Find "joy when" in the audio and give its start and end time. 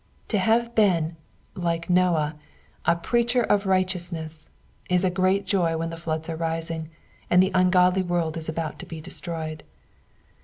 5.45-5.91